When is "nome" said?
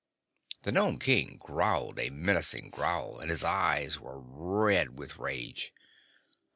0.71-0.97